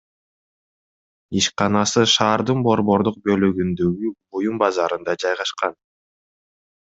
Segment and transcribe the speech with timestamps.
[1.41, 5.77] Ишканасы шаардын борбордук бөлүгүндөгү буюм базарында жайгашкан.